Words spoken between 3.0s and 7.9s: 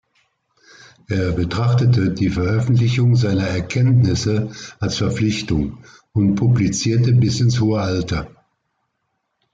seiner Erkenntnisse als Verpflichtung und publizierte bis ins hohe